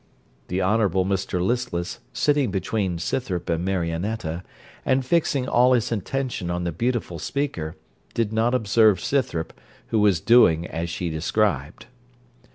_(The 0.49 0.63
Honourable 0.65 1.05
Mr 1.05 1.39
Listless 1.39 1.99
sitting 2.11 2.49
between 2.49 2.97
Scythrop 2.97 3.47
and 3.51 3.63
Marionetta, 3.63 4.41
and 4.83 5.05
fixing 5.05 5.47
all 5.47 5.73
his 5.73 5.91
attention 5.91 6.49
on 6.49 6.63
the 6.63 6.71
beautiful 6.71 7.19
speaker, 7.19 7.77
did 8.15 8.33
not 8.33 8.55
observe 8.55 8.99
Scythrop, 8.99 9.53
who 9.89 9.99
was 9.99 10.19
doing 10.19 10.65
as 10.65 10.89
she 10.89 11.11
described.) 11.11 11.85